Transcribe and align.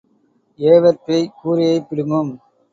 ஏவற்பேய் 0.59 1.31
கூரையைப் 1.39 1.87
பிடுங்கும். 1.89 2.31